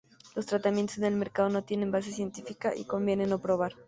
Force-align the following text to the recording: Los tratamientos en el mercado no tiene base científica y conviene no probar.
Los 0.33 0.47
tratamientos 0.47 0.97
en 0.97 1.03
el 1.03 1.15
mercado 1.15 1.49
no 1.49 1.63
tiene 1.63 1.87
base 1.87 2.11
científica 2.11 2.73
y 2.75 2.85
conviene 2.85 3.27
no 3.27 3.37
probar. 3.39 3.73